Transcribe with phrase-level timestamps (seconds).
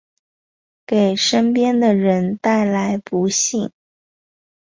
[0.87, 3.71] 给身边的人带来不幸